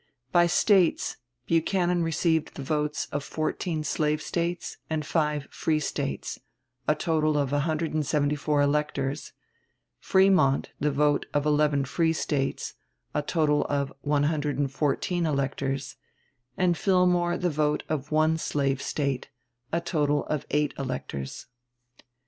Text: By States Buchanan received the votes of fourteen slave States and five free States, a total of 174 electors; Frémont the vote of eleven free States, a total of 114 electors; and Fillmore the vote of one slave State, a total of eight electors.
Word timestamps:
By 0.31 0.47
States 0.47 1.17
Buchanan 1.45 2.01
received 2.01 2.55
the 2.55 2.63
votes 2.63 3.07
of 3.11 3.23
fourteen 3.23 3.83
slave 3.83 4.19
States 4.23 4.77
and 4.89 5.05
five 5.05 5.45
free 5.51 5.79
States, 5.79 6.39
a 6.87 6.95
total 6.95 7.37
of 7.37 7.51
174 7.51 8.61
electors; 8.63 9.33
Frémont 10.03 10.65
the 10.79 10.89
vote 10.89 11.27
of 11.35 11.45
eleven 11.45 11.85
free 11.85 12.13
States, 12.13 12.73
a 13.13 13.21
total 13.21 13.63
of 13.65 13.93
114 14.01 15.25
electors; 15.27 15.97
and 16.57 16.75
Fillmore 16.75 17.37
the 17.37 17.51
vote 17.51 17.83
of 17.87 18.11
one 18.11 18.39
slave 18.39 18.81
State, 18.81 19.29
a 19.71 19.79
total 19.79 20.25
of 20.25 20.47
eight 20.49 20.73
electors. 20.79 21.45